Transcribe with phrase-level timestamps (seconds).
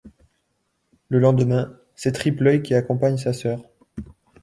[1.09, 3.61] Le lendemain, c'est Triple-Œil qui accompagne sa sœur.